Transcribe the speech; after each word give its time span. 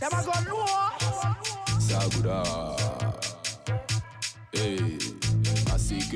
Them 0.00 0.12
a 0.12 0.22
go 0.24 0.32
low. 0.50 0.66
Sagura. 1.78 2.42
Hey. 4.52 5.12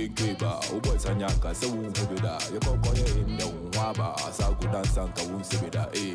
kweba 0.09 0.61
uboysa 0.77 1.15
nyaka 1.15 1.55
sewunkubida 1.55 2.39
yokoko 2.55 2.97
yeyinda 2.97 3.47
unwaba 3.47 4.17
sakudansanka 4.39 5.23
wunsibida 5.23 5.89
e 5.93 6.15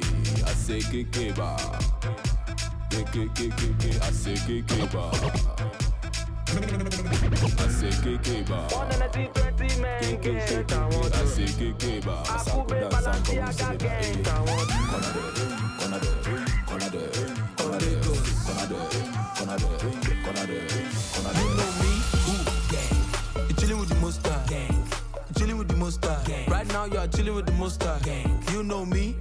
asekekeba 0.51 1.59
kekekekeke 2.89 3.99
asekekeba 4.09 5.11
asekekeba 7.65 8.67
kekekekeke 10.01 10.71
asekekeba 11.23 12.25
sakudansanka 12.45 13.31
wunsibida 13.31 13.91
e 14.01 14.15
konade 14.23 14.77
konade 15.79 16.40
you 16.81 16.89
know 21.57 21.69
me, 21.77 21.91
gang. 22.69 22.97
You 23.47 23.55
chilling 23.55 23.79
with 23.79 23.89
the 23.89 23.95
mustard, 24.01 24.47
gang. 24.47 24.83
Chilling 25.37 25.57
with 25.59 25.67
the 25.67 25.75
gang. 26.25 26.49
Right 26.49 26.67
now 26.69 26.85
you 26.85 26.97
are 26.97 27.07
chilling 27.07 27.35
with 27.35 27.45
the 27.45 27.51
mustard, 27.53 28.01
gang. 28.01 28.43
You 28.51 28.63
know 28.63 28.83
me. 28.85 29.20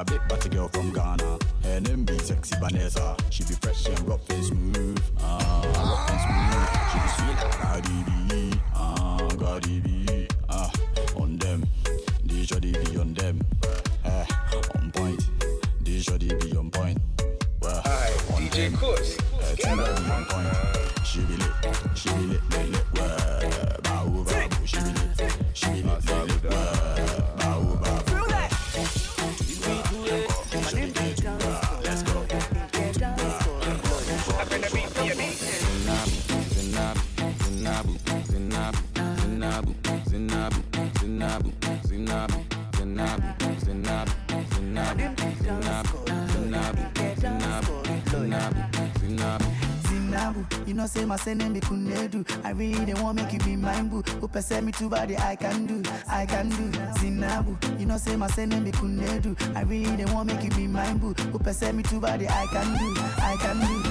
a 0.00 0.04
bit, 0.04 0.20
but 0.28 0.44
a 0.44 0.48
girl 0.48 0.68
Zinabi, 41.82 42.44
Zinabi, 42.72 43.28
Zinabi, 43.60 44.12
Zinabi, 44.50 45.04
Zinabi, 45.04 45.04
Zinabi, 45.42 45.92
Zinabi, 46.32 46.82
Zinabi, 47.20 47.72
Zinabi, 48.10 48.60
Zinabi. 49.00 49.44
Zinabu, 49.82 50.68
you 50.68 50.74
know 50.74 50.86
say 50.86 51.04
my 51.04 51.16
surname 51.16 51.52
be 51.52 51.60
Kunedu 51.60 52.24
I 52.44 52.50
really 52.52 52.84
don't 52.84 53.02
want 53.02 53.16
make 53.16 53.32
you 53.32 53.38
be 53.40 53.56
mine 53.56 53.88
boo. 53.88 54.02
Who 54.20 54.28
perceive 54.28 54.64
me 54.64 54.72
to 54.72 54.88
body 54.88 55.16
I 55.16 55.36
can 55.36 55.66
do, 55.66 55.82
I 56.08 56.26
can 56.26 56.48
do. 56.50 56.70
Zinabu, 56.98 57.80
you 57.80 57.86
know 57.86 57.96
say 57.96 58.16
my 58.16 58.26
surname 58.28 58.64
be 58.64 58.72
Kunedu 58.72 59.36
I 59.56 59.62
really 59.62 59.96
don't 59.96 60.12
want 60.14 60.28
make 60.28 60.42
you 60.42 60.50
be 60.50 60.66
mine 60.66 60.98
boo. 60.98 61.14
Who 61.14 61.38
perceive 61.38 61.74
me 61.74 61.82
to 61.84 62.00
body 62.00 62.26
I 62.28 62.46
can 62.46 62.78
do, 62.78 62.94
I 63.18 63.36
can 63.40 63.60
do. 63.60 63.87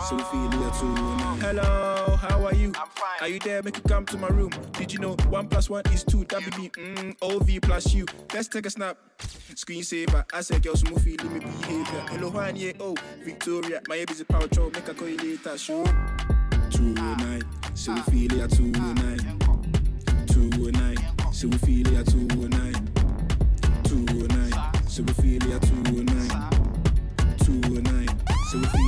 So 0.00 0.16
we 0.16 0.22
feel 0.24 0.50
here 0.50 0.70
too 0.78 0.94
now. 0.94 1.36
Hello, 1.40 2.16
how 2.16 2.44
are 2.44 2.54
you? 2.54 2.68
I'm 2.68 2.88
fine. 2.88 3.20
Are 3.20 3.28
you 3.28 3.38
there? 3.40 3.62
Make 3.62 3.76
you 3.76 3.82
come 3.82 4.04
to 4.06 4.16
my 4.18 4.28
room. 4.28 4.50
Did 4.72 4.92
you 4.92 4.98
know 4.98 5.16
one 5.28 5.48
plus 5.48 5.70
one 5.70 5.82
is 5.92 6.04
two? 6.04 6.24
That 6.24 6.40
be 6.50 6.62
me. 6.62 6.68
Mm, 6.70 7.16
OV 7.22 7.60
plus 7.62 7.94
you. 7.94 8.06
Let's 8.34 8.48
take 8.48 8.66
a 8.66 8.70
snap. 8.70 8.98
Screensaver, 9.54 10.24
I 10.34 10.42
said 10.42 10.62
girls 10.62 10.84
move 10.84 11.02
feel 11.02 11.16
me 11.24 11.38
behavior. 11.40 12.04
Hello, 12.10 12.30
honey. 12.30 12.74
oh, 12.78 12.94
Victoria, 13.24 13.80
my 13.88 13.96
baby's 13.96 14.20
a 14.20 14.24
power 14.26 14.46
troll, 14.48 14.70
make 14.70 14.86
a 14.86 14.94
call 14.94 15.08
later, 15.08 15.56
show. 15.56 15.84
209, 16.70 17.42
so 17.74 17.94
we 17.94 18.00
feel 18.02 18.30
here 18.36 18.48
209. 18.48 19.38
209, 20.26 21.32
so 21.32 21.48
we 21.48 21.56
feel 21.58 21.88
here 21.90 22.04
209. 22.04 22.90
209, 23.84 24.88
so 24.88 25.02
we 25.02 25.12
feel 25.14 25.40
here 25.48 25.58
209. 25.58 26.28
209, 27.38 28.08
so 28.50 28.58
we 28.58 28.66
feel 28.66 28.85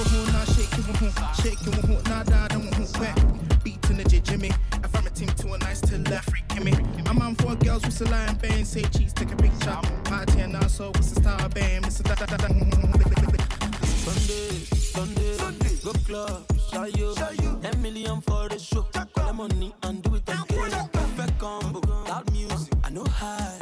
Shaking, 0.00 1.12
shaking, 1.42 2.02
nah, 2.08 2.22
nah, 2.22 2.48
don't 2.48 2.64
wanna 2.70 2.86
quit. 2.86 3.62
Beat 3.62 3.82
to 3.82 3.92
the 3.92 4.04
J 4.04 4.20
Jimmy. 4.20 4.50
I 4.72 4.88
found 4.88 5.04
my 5.04 5.10
team 5.10 5.28
to 5.28 5.52
a 5.52 5.58
nice 5.58 5.82
to 5.82 5.98
left, 5.98 6.30
freaking 6.32 6.64
me. 6.64 6.72
I'm 7.06 7.20
on 7.20 7.34
four 7.34 7.54
girls, 7.56 7.84
with 7.84 7.98
the 7.98 8.08
line, 8.08 8.34
bang? 8.36 8.64
Say 8.64 8.82
cheese, 8.84 9.12
take 9.12 9.30
a 9.30 9.36
picture. 9.36 9.78
Party 10.04 10.40
and 10.40 10.56
also, 10.56 10.88
with 10.92 11.14
the 11.14 11.20
style, 11.20 11.48
bang? 11.50 11.82
Mr. 11.82 12.02
Da 12.04 12.14
da 12.14 12.24
da. 12.24 12.48
Sunday, 13.84 14.64
Sunday, 14.74 15.34
Sunday, 15.34 15.94
club, 16.06 16.46
show 16.70 16.84
you, 16.84 17.14
for 18.22 18.48
the 18.48 18.58
show. 18.58 18.86
The 18.92 19.32
money 19.34 19.74
and 19.82 20.02
do 20.02 20.14
it 20.14 20.22
again. 20.22 20.88
Perfect 20.92 21.38
combo, 21.38 21.80
music, 22.32 22.72
I 22.84 22.90
know 22.90 23.04
how. 23.04 23.59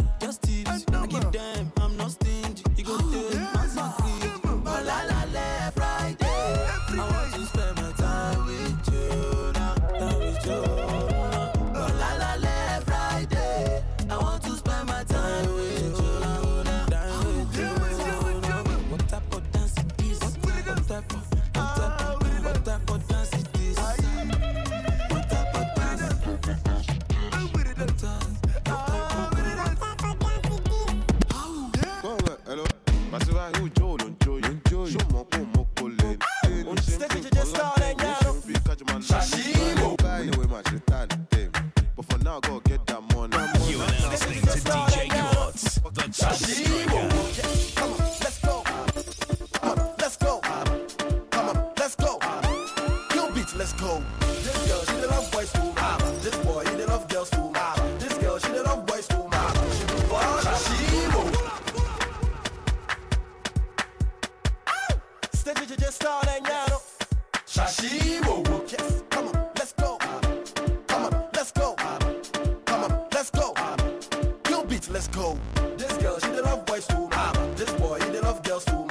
let's 74.99 75.17
go. 75.17 75.39
This 75.77 75.93
girl, 75.99 76.19
she 76.19 76.27
did 76.27 76.43
love 76.43 76.67
boys 76.67 76.85
too. 76.85 77.09
Ah, 77.13 77.33
this 77.55 77.71
boy, 77.75 78.01
he 78.01 78.11
did 78.11 78.25
love 78.25 78.43
girls 78.43 78.65
too. 78.65 78.88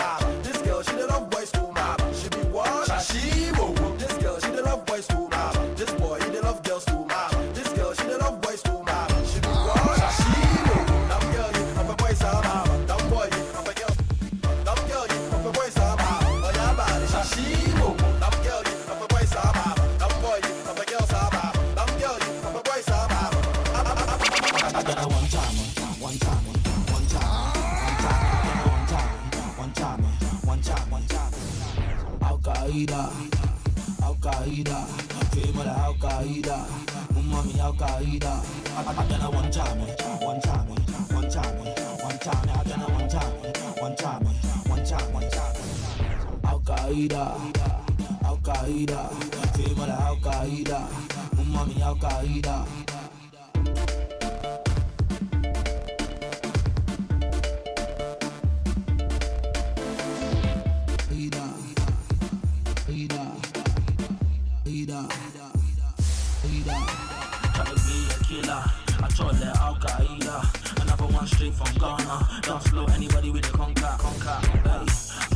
Don't 72.47 72.89
anybody 72.91 73.29
with. 73.29 73.45
Hey. 73.45 73.73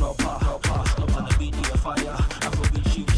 Stop 0.00 0.22
on 1.14 1.24
the 1.28 1.36
beat, 1.38 1.54
fire. 1.76 2.16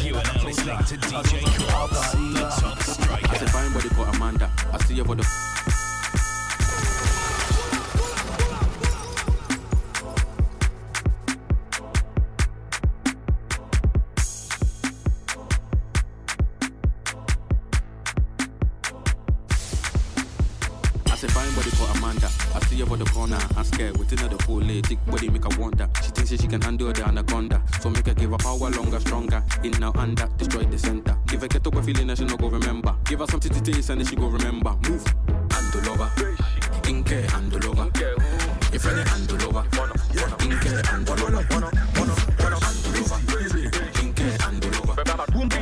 You 0.03 0.15
listening 0.45 0.77
to 0.79 0.95
DJ 0.97 1.45
Cross. 1.65 2.15
I 2.15 3.37
said, 3.37 3.49
fine, 3.51 3.71
but 3.71 3.83
they 3.83 3.89
got 3.95 4.15
Amanda. 4.15 4.51
I 4.73 4.83
see 4.83 4.95
you 4.95 5.05
for 5.05 5.15
the. 5.15 5.44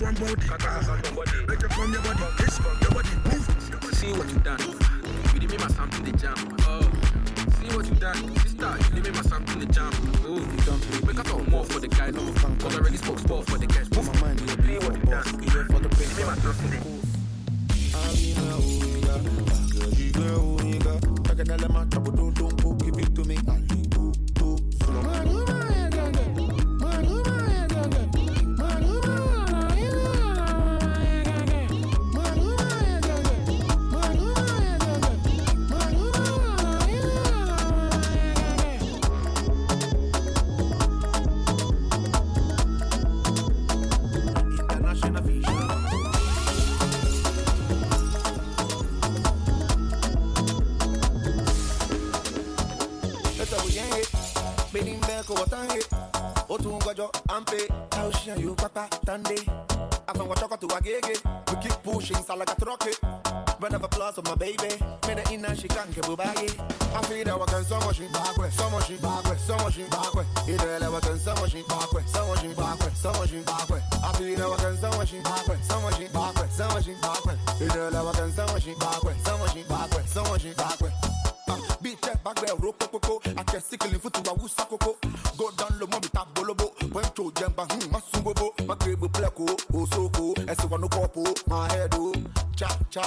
body. 0.00 0.48
I 0.50 0.56
got 0.58 0.82
you 0.82 0.92
on 0.92 1.14
body. 1.14 1.30
Ah, 1.32 1.44
make 1.48 1.62
you 1.62 1.68
from 1.68 1.92
your 1.92 2.02
body. 2.02 2.24
Yes, 2.38 2.58
from 2.58 2.78
your 2.80 2.90
body. 2.90 3.08
Move. 3.24 3.94
See 3.94 4.12
what 4.12 4.28
you 4.28 4.38
done. 4.40 4.60
You 5.32 5.40
did 5.40 5.50
me 5.50 5.56
my 5.58 5.68
something 5.68 6.04
the 6.04 6.12
jam. 6.12 6.34
Oh, 6.62 6.82
see 7.60 7.74
what 7.74 7.86
you 7.86 7.94
done. 7.94 8.35
Wagege 60.96 61.20
We 61.50 61.56
keep 61.62 61.82
pushing 61.82 62.16
salaga 62.16 62.54
troke 62.56 62.90
Run 63.60 63.74
of 63.74 63.84
applause 63.84 64.14
for 64.14 64.22
my 64.22 64.34
baby 64.34 64.74
Mena 65.06 65.22
ina 65.32 65.48
shikanke 65.56 66.00
bubaye 66.02 66.50
I 66.94 67.02
feel 67.06 67.24
that 67.24 67.34
wakan 67.34 67.64
so 67.64 67.78
much 67.80 68.00
Bakwe, 68.00 68.50
so 68.50 68.70
much 68.70 68.88
Bakwe, 69.00 69.38
so 69.38 69.56
much 69.56 69.78
Bakwe 69.90 70.24
Idele 70.46 70.88
wakan 70.88 71.18
so 71.18 71.34
much 71.36 71.54
Bakwe, 71.54 72.02
so 72.08 72.26
much 72.26 72.56
Bakwe, 72.56 72.94
so 72.96 73.12
much 73.12 73.30
Bakwe 73.30 73.80
I 74.02 74.12
feel 74.16 74.36
that 74.36 74.46
wakan 74.46 74.76
so 74.80 74.90
much 74.98 75.12
Bakwe, 75.12 75.62
so 75.62 75.80
much 75.80 76.00
Bakwe, 76.12 76.50
so 76.50 76.68
much 76.68 76.86
Bakwe 77.00 77.34
Idele 77.60 78.00
wakan 78.04 78.32
so 78.32 78.46
much 78.46 78.64
Bakwe, 78.64 78.78
so 78.86 79.05
much 79.05 79.05
You 92.96 93.02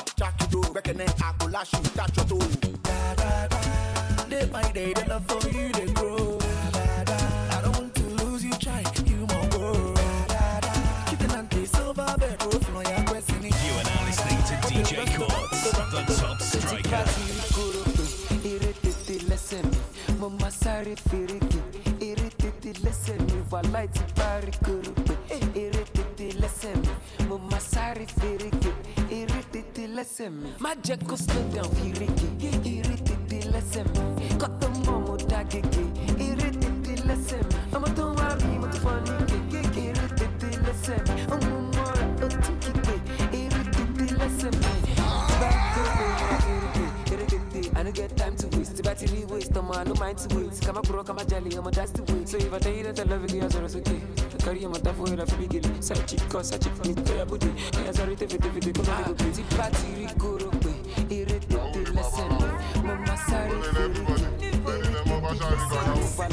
do. 0.52 0.62
Reckoning, 0.72 1.10
I 1.10 1.34
go 1.40 1.48
lash 1.48 1.74
you, 1.74 1.80
touch 1.96 2.16
your 2.16 2.26
toe. 2.28 2.38
Da, 2.84 3.16
da, 3.16 3.48
da. 3.48 4.24
Day 4.30 4.46
by 4.46 4.72
day, 4.72 4.94
the 4.94 5.06
love 5.10 5.26
for 5.26 5.50
you, 5.50 5.72
they 5.72 5.92
grow. 5.94 6.38
Da, 6.38 6.70
da, 6.72 7.04
da. 7.06 7.58
I 7.58 7.62
don't 7.64 7.76
want 7.76 7.96
to 7.96 8.04
lose 8.24 8.46
you, 8.46 8.52
try, 8.52 8.84
you 9.08 9.26
won't 9.26 9.50
go. 9.52 9.94
Da, 9.96 10.28
da, 10.28 10.60
da. 10.60 11.06
Keeping 11.10 11.32
on 11.32 11.48
the 11.50 11.66
silver 11.66 12.16
bed, 12.20 12.38
oh, 12.42 12.52
roof, 12.52 12.72
no, 12.72 12.82
you're 12.82 13.04
questioning. 13.08 13.52
You 13.66 13.74
are 13.80 13.84
now 13.84 14.06
listening 14.06 14.38
to 14.50 14.54
DJ 14.70 15.18
Courtz, 15.18 15.72
the 15.72 16.16
top 16.22 16.40
striker. 16.40 17.06
Irritati 18.46 19.16
lẹ́sẹ̀ 19.30 19.64
mi, 19.70 19.78
mo 20.20 20.30
máa 20.40 20.52
sáré 20.62 20.94
fèrèkè. 21.10 21.60
Má 30.20 30.72
jẹ́ 30.84 30.98
kó 31.08 31.16
slow 31.16 31.44
down 31.56 31.70
fèrèkè. 31.80 32.28
Irritati 32.74 33.40
lẹ́sẹ̀ 33.54 33.84
mi, 33.92 34.28
kọ́tọ́ 34.42 34.70
mọ́ 34.86 34.98
mo 35.06 35.16
dá 35.30 35.40
gègé. 35.52 35.84
Irritati 36.28 36.94
lẹ́sẹ̀ 37.08 37.42
mi, 37.48 37.56
ọmọ 37.76 37.88
tó 37.98 38.04
ń 38.12 38.12
wá 38.20 38.28
mi 38.44 38.54
mo 38.62 38.68
ti 38.74 38.80
fọ́ 38.84 38.96
ní 39.06 39.14
gègé. 39.52 39.62
Irritati 39.88 40.50
lẹ́sẹ̀ 40.66 40.98
mi, 41.08 41.14
ọmọ 41.36 41.56
mọ́ra 41.76 42.04
ó 42.26 42.28
ti 42.44 42.52
kíkè. 42.64 42.96
Irritati 43.42 44.06
lẹ́sẹ̀ 44.20 44.52
mi, 44.60 44.72
bá 45.40 45.50
kúrò 45.74 46.08
irritati. 47.12 47.62
I 47.78 47.84
don't 47.84 47.96
get 47.96 48.12
time 48.18 48.36
to 48.36 48.48
waste. 48.58 48.76
Tell 48.84 49.16
you 49.20 49.28
waste, 49.28 49.52
no 49.56 49.62
man, 49.62 49.88
no 49.88 49.94
mind 50.04 50.18
to 50.18 50.28
wait. 50.36 50.60
Come 50.66 50.78
a 50.78 50.82
bro, 50.82 51.02
come 51.04 51.20
a 51.20 51.24
jelly, 51.24 51.56
I'm 51.56 51.66
a 51.66 51.72
just 51.72 51.96
to 51.96 52.02
wait. 52.12 52.28
So 52.28 52.36
if 52.38 52.54
I 52.54 52.60
tell 52.60 52.74
you 52.74 52.84
that 52.84 53.00
I 53.00 53.04
love 53.04 53.32
you, 53.34 53.42
I'm 53.42 53.64
okay. 53.64 54.19
I 54.40 54.42
carry 54.42 54.66
my 54.66 54.80
tough 54.80 54.98
way, 55.00 55.20
I 55.20 55.26
feel 55.26 55.48
big. 55.50 55.84
Such 55.84 56.14
it, 56.14 56.30
cause 56.30 56.48
such 56.50 56.66
it, 56.66 56.88
me 56.88 56.94
to 56.94 57.14
your 57.14 57.26
booty. 57.26 57.52
I 57.74 57.92
sorry 57.92 58.16
to 58.16 58.28
fit, 58.28 58.42
fit, 58.42 58.74
come 58.74 58.90
on, 58.90 59.14
go 59.14 59.32
Ti 59.32 59.44
party, 59.56 59.88
rico, 59.98 60.38
rope. 60.40 60.66
Irritated, 61.12 61.90
listen. 61.94 62.30
Mama, 62.86 63.18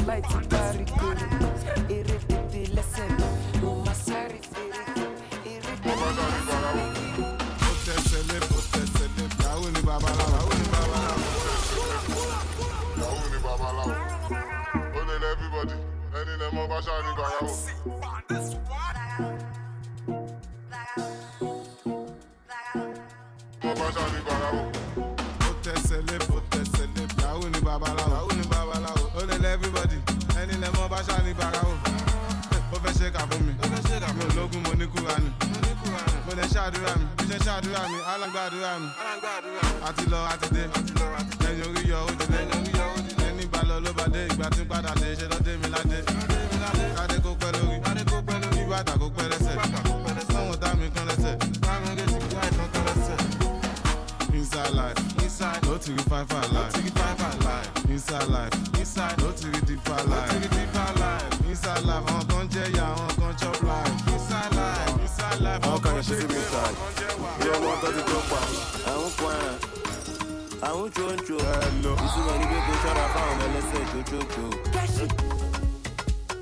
light, 0.05 0.23
party, 0.23 0.85
go. 0.85 1.66
Inside 65.57 65.65
life, 65.65 65.67
Àwọn 65.67 65.79
kan 65.83 65.93
yẹn 65.95 66.03
ṣe 66.03 66.13
ṣe 66.13 66.19
sí 66.19 66.25
mi 66.27 66.33
gbé, 66.33 66.37
inside. 66.37 66.57
àwọn 66.57 66.73
kan 66.77 66.91
jẹ́ 66.97 67.11
wà. 67.21 67.29
Bí 67.39 67.47
ọmọ 67.55 67.71
tó 67.81 67.87
ti 67.95 68.01
tó 68.09 68.17
pa, 68.29 68.39
àwọn 68.91 69.09
kan 69.19 69.35
ẹ̀. 69.47 69.55
Àwọn 70.67 70.87
tsontso. 70.93 71.35
Ìtumọ̀ 72.05 72.35
ní 72.39 72.45
pé 72.51 72.57
kò 72.67 72.73
ṣọ́ra 72.83 73.05
fáwọn 73.13 73.39
ẹlẹ́sẹ̀ 73.45 73.81
tsotsotso. 73.89 74.45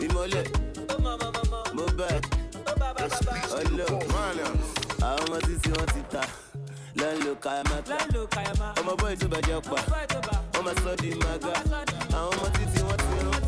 Ìmọ̀lẹ̀. 0.06 0.46
Mohbad. 1.76 2.24
Ọlọ́. 3.58 3.88
Àwọn 5.08 5.24
ọmọ 5.24 5.38
títí 5.46 5.70
wọn 5.76 5.88
ti 5.94 6.02
ta. 6.12 6.22
Lọ́nlò 7.00 7.32
kayamata. 7.44 7.96
Ọmọ 8.80 8.92
bọ́ọ̀lù 9.00 9.18
tó 9.22 9.28
bàjẹ́ 9.34 9.60
pa. 9.70 9.78
Wọ́n 10.54 10.64
máa 10.66 10.76
sọ 10.84 10.92
di 11.02 11.10
maga. 11.24 11.54
Àwọn 12.18 12.32
ọmọ 12.34 12.46
títí 12.56 12.80
wọn 12.88 12.98
ti 13.04 13.16
rán. 13.26 13.42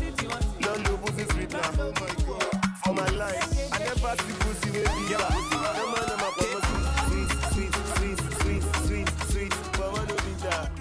Lọ́nlò 0.64 0.92
pussy 1.02 1.24
sweet 1.30 1.52
na. 1.52 2.57
For 2.88 2.94
my 2.94 3.06
life, 3.10 3.72
I 3.74 3.78
never 3.80 4.16
see 4.22 4.32
pussy 4.40 4.70
wey 4.70 4.80
be 4.80 5.12
ya. 5.12 5.20
Normal 5.76 6.08
normal 6.08 6.32
but 6.38 6.48
no 6.48 6.58
sweet 7.04 7.28
sweet 7.52 7.74
sweet 8.00 8.18
sweet 8.40 8.62
sweet 8.86 9.08
sweet 9.28 9.52
but 9.76 9.92
one 9.92 10.08
no 10.08 10.16
be 10.24 10.32
that. 10.40 10.72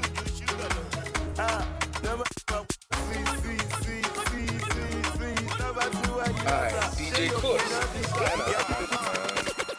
Ah, 1.37 1.67
normal 2.05 2.23
normal 2.47 2.65
sweet 2.95 3.27
sweet 3.43 3.67
sweet 3.83 4.07
sweet 4.23 4.55
sweet 4.71 5.05
sweet 5.19 5.59
number 5.59 5.87
two 5.99 6.15
one. 6.15 6.31
Alright, 6.47 6.95
DJ 6.95 7.27
Kush. 7.43 7.75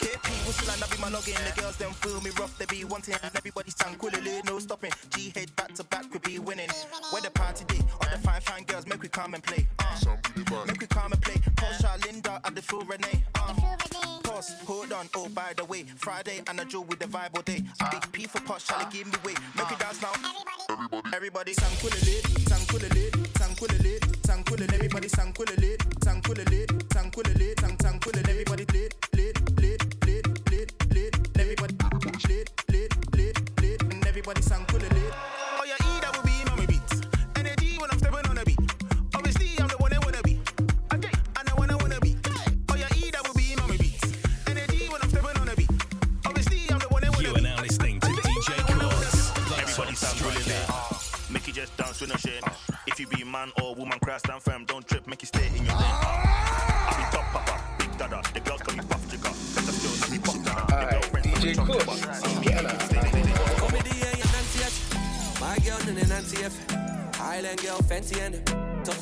KP 0.05 0.29
whistle 0.45 0.69
and 0.69 0.85
I 0.85 0.87
be 0.93 1.01
my 1.01 1.09
login. 1.09 1.33
The 1.49 1.61
girls 1.63 1.77
them 1.79 1.93
feel 1.93 2.21
me 2.21 2.29
rough. 2.39 2.59
They 2.59 2.67
be 2.67 2.85
wanting 2.85 3.15
everybody 3.25 3.71
sound 3.71 3.99
cool. 3.99 4.11
No 4.45 4.59
stopping. 4.59 4.93
G 5.17 5.33
head 5.35 5.57
back 5.57 5.73
to 5.77 5.85
back, 5.85 6.13
we 6.13 6.19
be 6.19 6.39
winning. 6.39 6.69
Where 7.11 7.23
the 7.23 7.31
party 7.31 7.65
day, 7.65 7.81
all 8.03 8.11
the 8.13 8.19
fine, 8.19 8.43
fine 8.43 8.65
girls, 8.65 8.87
make 8.87 9.01
we 9.01 9.09
come 9.09 9.33
and 9.33 9.43
play. 9.43 9.67
Uh, 9.79 9.97
Linda, 12.73 12.85
at 12.85 12.99
the 12.99 13.05
full 13.05 13.17
Renee. 13.17 13.25
Uh, 13.35 14.19
pause, 14.23 14.55
hold 14.67 14.93
on, 14.93 15.09
oh, 15.17 15.29
by 15.31 15.53
the 15.57 15.65
way. 15.65 15.85
Friday, 15.97 16.43
and 16.49 16.61
I 16.61 16.65
Joe 16.65 16.83
with 16.83 16.99
the 16.99 17.07
vibe 17.07 17.35
all 17.37 17.43
day. 17.43 17.63
Big 17.91 18.13
P 18.13 18.27
for 18.27 18.41
Posh, 18.41 18.67
Charlie, 18.67 18.87
give 18.91 19.07
me 19.07 19.13
way. 19.25 19.35
Make 19.57 19.73
it 19.73 19.79
dance 19.79 20.03
now. 20.03 20.13
Everybody, 21.15 21.17
everybody, 21.17 21.55
sankulele, 21.55 22.23
sankulele, 22.49 23.11
sankulele, 23.39 23.99
sankulele. 24.23 24.75
Everybody, 24.75 25.09
sankulele, 25.09 25.78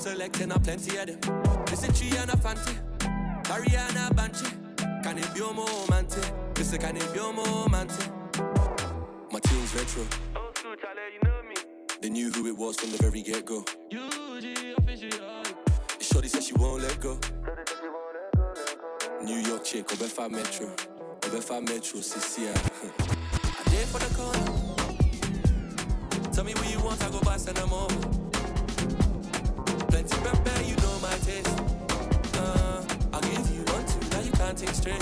selecting 0.07 0.53
a 0.53 0.59
plenty 0.61 0.97
of 0.99 1.07
them. 1.07 1.19
Listen 1.69 1.93
tree 1.93 2.17
and 2.17 2.31
a 2.31 2.37
fancy. 2.37 2.77
Mariana 3.49 4.09
Banchi. 4.15 4.47
Can 5.03 5.19
it 5.19 5.35
be 5.35 5.41
a 5.41 5.53
moment? 5.53 6.17
Listen, 6.57 6.79
can 6.79 6.97
it 6.97 7.13
be 7.13 7.19
a 7.19 7.33
moment? 7.33 7.91
My 9.33 9.41
team's 9.41 9.75
retro. 9.75 10.05
They 12.01 12.11
knew 12.11 12.31
who 12.31 12.47
it 12.47 12.57
was 12.57 12.77
from 12.77 12.93
the 12.93 12.99
very 12.99 13.21
get 13.23 13.45
go. 13.45 13.65
Shorty 16.01 16.29
said 16.29 16.45
she 16.45 16.55
won't 16.55 16.83
let 16.85 17.01
go. 17.01 17.19
New 19.25 19.39
York 19.39 19.65
chick, 19.65 19.89
Obefa 19.89 20.31
Metro. 20.31 20.69
Obefa 21.23 21.61
Metro, 21.69 21.99
CCI. 21.99 22.55
I 23.43 23.71
did 23.71 23.89
for 23.89 23.99
the 23.99 24.15
corner. 24.15 24.53
Tell 26.33 26.45
me 26.45 26.55
what 26.55 26.71
you 26.71 26.79
want, 26.85 27.03
I 27.03 27.11
go 27.11 27.21
buy 27.23 27.39
send 27.39 27.57
them 27.57 27.73
over. 27.73 28.26
Plenty 29.89 30.17
pepper, 30.21 30.63
you 30.63 30.77
know 30.77 30.99
my 31.01 31.15
taste. 31.27 31.49
Uh, 32.39 32.83
I'll 33.13 33.21
give 33.21 33.51
you 33.51 33.63
one, 33.73 33.85
two, 33.87 34.01
now 34.11 34.21
you 34.21 34.33
can't 34.33 34.59
think 34.59 34.75
straight. 34.75 35.01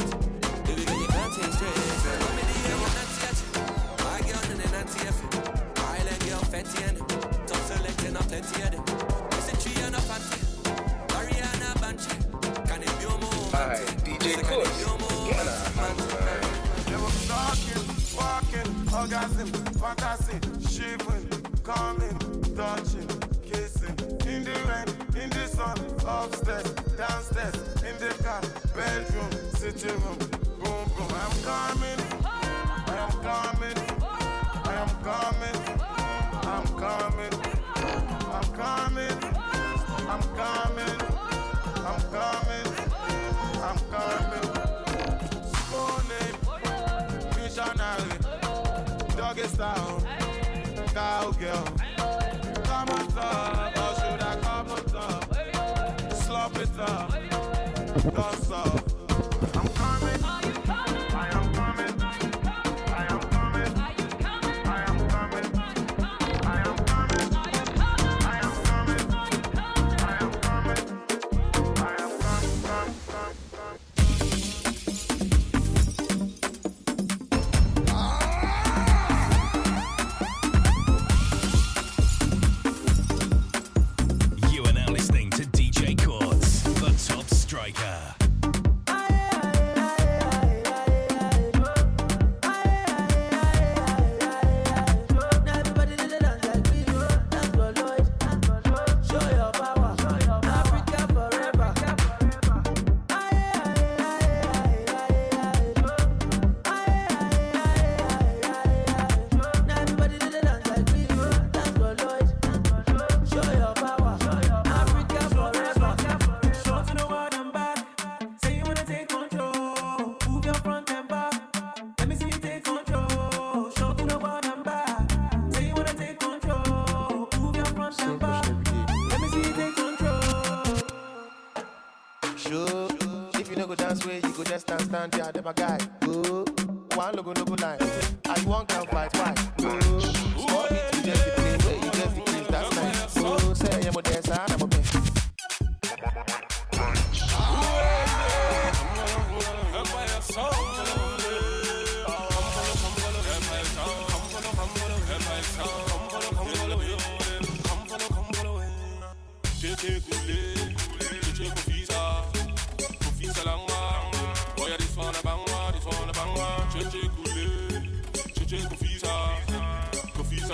Baby 0.67 0.85
girl, 0.85 1.01
you 1.01 1.09
can't 1.09 1.33
think 1.35 1.53
straight. 1.55 1.75
Tell 1.75 2.35
me 2.37 2.43
the 2.51 2.57
young 2.69 2.81
Nancy 2.95 3.23
F. 3.31 3.39
My 4.05 4.21
girl 4.21 4.43
and 4.51 4.61
the 4.61 4.69
Nancy 4.73 5.01
F. 5.09 5.19
Island 5.79 6.21
girl, 6.29 6.43
fancy 6.53 6.83
and. 6.85 6.99
Top 7.49 7.61
selecting, 7.69 8.17
a 8.17 8.23
plenty 8.31 8.63
of 8.63 8.71
them. 8.73 8.85
Listen, 9.33 9.57
tree 9.61 9.83
and 9.85 9.95
a 9.95 10.01
fancy. 10.01 10.41
Mariana 11.13 11.71
Banchi. 11.83 12.15
Can 12.69 12.83
it 12.83 12.93
be 12.99 13.05
a 13.05 13.09
moment? 13.11 13.53
DJ 14.05 14.43
Kush. 14.45 14.85
They 16.87 16.97
were 16.97 17.17
talking, 17.27 17.85
walking, 18.17 18.71
orgasm, 18.95 19.49
fantasy, 19.81 20.39
shivering, 20.69 21.29
coming, 21.63 22.17
touching. 22.57 23.34
In 24.45 24.53
the 24.53 24.59
rain, 24.69 24.89
in 25.23 25.31
the 25.31 25.47
sun, 25.47 25.79
upstairs, 26.07 26.69
downstairs, 26.99 27.55
in 27.83 27.97
the 27.97 28.13
car, 28.23 28.43
bedroom, 28.77 29.31
sitting 29.55 29.99
room, 30.03 30.19
boom, 30.61 30.85
boom. 30.95 31.09
I'm 31.17 31.33
coming, 31.49 32.01
I 32.87 32.95
am 33.05 33.13
coming, 33.25 33.79
I 34.65 34.75
am 34.83 34.91
coming, 35.01 35.59
I'm 36.45 36.67
coming, 36.77 37.35
I'm 38.35 38.47
coming, 38.53 39.17
I'm 40.13 40.23
coming, 40.37 41.01
I'm 41.89 42.01
coming, 42.13 42.69
I'm 43.65 43.79
coming. 43.95 44.45
Missionary, 47.39 48.17
doggy 49.17 49.45
style, 49.45 50.03
cowgirl. 50.93 51.84
Cause 58.13 58.44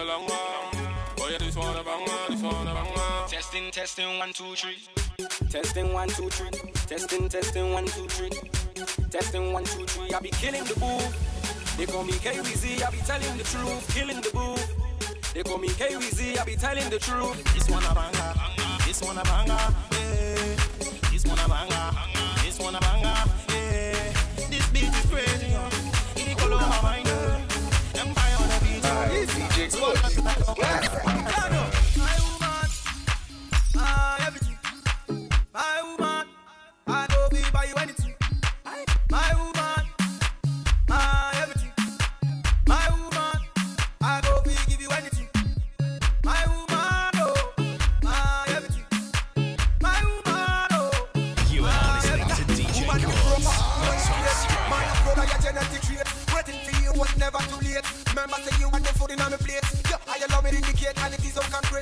kofisa 0.00 0.04
langwa. 0.04 0.36
Oh 1.20 1.28
yeah, 1.30 1.38
this 1.38 1.56
one 1.56 1.76
a 1.76 1.84
bangwa, 1.84 2.28
this 2.28 2.42
one 2.42 2.66
a 2.66 2.74
bangwa. 2.74 3.28
Testing, 3.28 3.70
testing, 3.70 4.18
one, 4.18 4.32
two, 4.32 4.54
three. 4.54 4.78
Testing, 5.50 5.92
one, 5.92 6.08
two, 6.08 6.28
three. 6.28 6.50
Testing, 6.86 7.28
testing, 7.28 7.72
one, 7.72 7.86
two, 7.86 8.06
three. 8.08 8.30
Testing, 9.10 9.52
one, 9.52 9.64
two, 9.64 9.86
three. 9.86 10.12
I 10.14 10.20
be 10.20 10.30
killing 10.30 10.64
the 10.64 10.74
booth. 10.74 11.76
They 11.76 11.86
call 11.86 12.04
me 12.04 12.12
KWZ, 12.12 12.86
I 12.86 12.90
be 12.90 12.98
telling 12.98 13.38
the 13.38 13.44
truth. 13.44 13.94
Killing 13.94 14.20
the 14.20 14.30
booth. 14.30 15.34
They 15.34 15.42
call 15.42 15.58
me 15.58 15.68
KWZ, 15.68 16.38
I 16.40 16.44
be 16.44 16.56
telling 16.56 16.88
the 16.90 16.98
truth. 16.98 17.42
This 17.54 17.68
one 17.68 17.84
a 17.84 17.94
banger, 17.94 18.34
this 18.86 19.02
one 19.02 19.18
a 19.18 19.22
banger, 19.22 19.74
yeah. 19.92 21.10
This 21.12 21.24
one 21.24 21.38
a 21.38 21.48
banger, 21.48 22.09
Let's 29.92 30.14
go. 30.54 30.59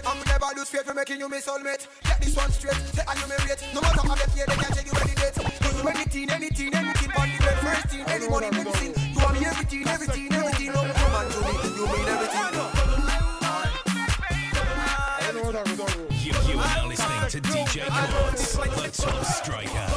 I'm 0.09 0.17
never 0.25 0.47
lose 0.57 0.71
faith 0.71 0.85
for 0.85 0.95
making 0.95 1.19
you 1.21 1.29
my 1.29 1.37
soulmate. 1.37 1.87
Get 2.03 2.21
this 2.23 2.35
one 2.35 2.51
straight. 2.51 2.81
Say 2.97 3.03
are 3.07 3.15
you 3.15 3.29
my 3.29 3.37
rate? 3.45 3.61
No 3.75 3.83
matter 3.83 4.01
how 4.09 4.15
they 4.15 4.25
play, 4.33 4.45
they 4.49 4.57
can 4.57 4.73
tell 4.73 4.85
you 4.89 4.93
any 5.05 5.15
date. 5.21 5.37
Do 5.37 5.69
you 5.77 5.89
anything, 5.89 6.31
anything, 6.31 6.75
anything 6.75 7.13
on 7.13 7.29
the 7.29 7.39
bed. 7.45 7.59
First 7.61 7.87
thing, 7.93 8.05
any 8.09 8.29
money, 8.29 8.51
medicine. 8.51 8.95
You 9.13 9.21
want 9.21 9.39
me 9.39 9.45
everything, 9.45 9.87
everything, 9.87 10.33
everything. 10.33 10.73
No, 10.73 10.81
come 10.81 11.15
on, 11.15 11.29
to 11.29 11.39
me, 11.45 11.53
you 11.77 11.85
mean 11.93 12.09
everything. 12.09 12.39
You, 16.25 16.33
you 16.49 16.59
are 16.59 16.73
now 16.77 16.87
listening 16.89 17.29
to 17.29 17.41
DJ 17.41 17.85
Courtz, 17.89 18.57
the 18.57 19.03
top 19.03 19.25
striker. 19.25 19.89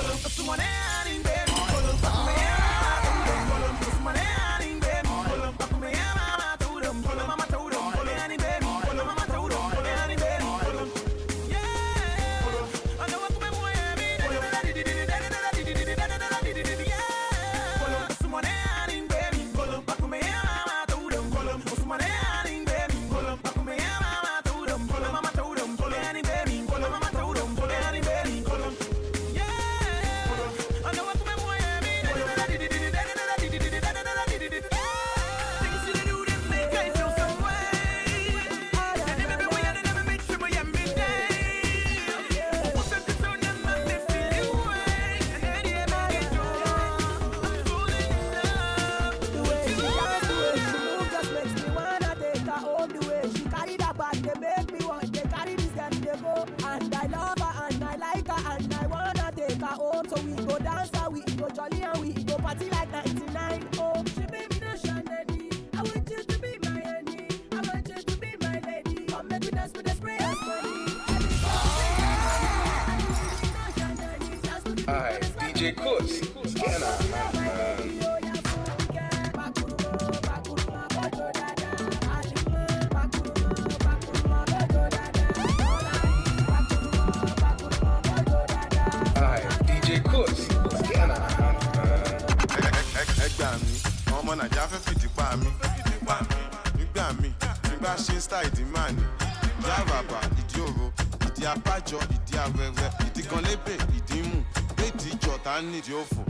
Nídìí 105.82 105.96
òfò 105.98 106.22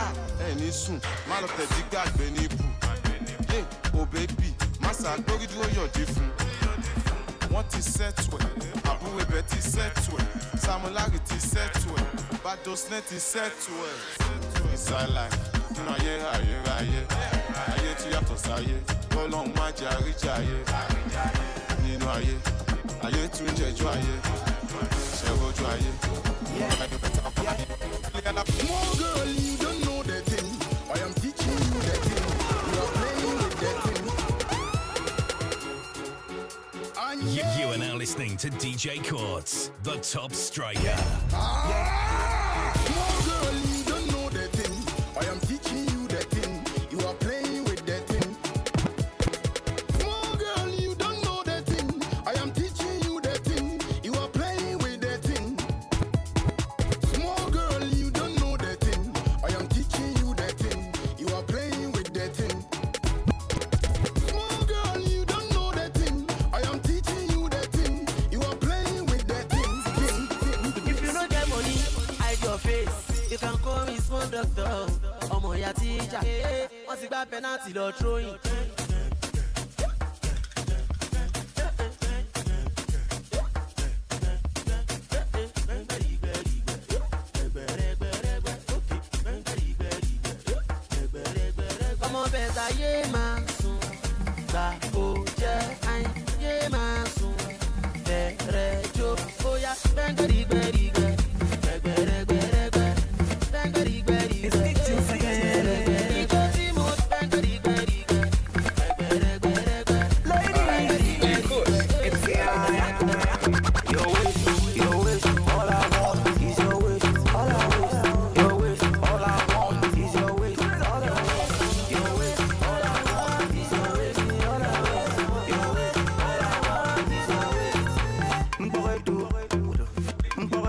ah, 0.00 0.12
ẹ 0.48 0.54
ní 0.56 0.72
sùn 0.72 0.98
má 1.28 1.40
lọ 1.40 1.48
tẹ̀dí 1.56 1.82
gbàgbé 1.90 2.24
ní 2.30 2.40
ibù. 2.44 2.64
Yé 3.52 3.60
o 4.00 4.04
bébì 4.12 4.48
má 4.80 4.90
ṣàgbórí 5.02 5.46
dúró 5.52 5.66
yọ̀dí 5.76 6.04
fún. 6.12 6.28
Wọ́n 7.52 7.64
ti 7.70 7.80
sẹ́tù 7.94 8.36
ẹ̀ 8.40 8.72
àbúrò 8.90 9.18
ibẹ̀ 9.24 9.42
ti 9.50 9.58
sẹ́tù 9.72 10.12
ẹ̀ 10.22 10.26
samulari 10.64 11.18
ti 11.28 11.36
sẹ́tù 11.52 11.90
ẹ̀ 12.00 12.06
badosnet 12.44 13.04
ti 13.08 13.18
sẹ́tù 13.30 13.72
ẹ̀ 13.90 13.96
ìsàlà 14.74 15.24
nínú 15.74 15.90
ayé 15.96 16.12
ayérayé 16.34 17.00
ayé. 17.72 17.90
Tí 18.00 18.06
yàtọ̀ 18.14 18.38
sáyé 18.44 18.76
ọlọ́run 19.20 19.48
má 19.56 19.66
jẹ́ 19.78 19.88
àríjà 19.96 20.32
ayé 20.40 20.58
nínú 21.84 22.06
ayé 22.16 22.34
ayé 23.06 23.22
tún 23.34 23.50
jẹjú 23.58 23.84
ayé. 23.94 24.14
Ṣẹ́rojú 25.18 25.64
ayé. 25.72 25.90
Girl, 28.24 29.26
you 29.26 29.56
don't 29.56 29.84
know 29.84 30.02
the 30.04 30.22
thing. 30.22 30.46
I 30.94 30.98
am 31.04 31.12
teaching 31.14 31.58
you 31.58 31.80
the 31.80 31.96
thing. 32.06 32.24
You 32.72 32.78
are 32.80 32.90
playing 32.94 33.22
with 33.36 33.56
the 33.58 33.72
thing. 33.82 34.04
And 37.00 37.20
You, 37.24 37.42
you 37.58 37.66
are 37.72 37.78
now 37.78 37.96
listening 37.96 38.36
to 38.36 38.48
DJ 38.48 39.04
Courtz, 39.04 39.72
the 39.82 39.96
top 39.96 40.32
striker. 40.34 40.96
Small 41.30 42.31
doctor. 74.42 74.86
Ọmọ 75.34 75.48
ìyá 75.58 75.72
tíjà. 75.80 76.20
Eh, 76.24 76.44
eh, 76.44 76.68
wọ́n 76.88 76.96
ti 77.00 77.06
gbá 77.06 77.20
penalty 77.30 77.70
lọ 77.72 77.92
throwing. 77.98 78.36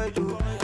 boy 0.04 0.12
do. 0.12 0.63